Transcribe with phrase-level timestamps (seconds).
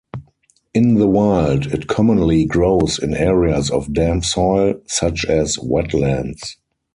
[0.73, 6.55] In the wild, it commonly grows in areas of damp soil, such as wetlands.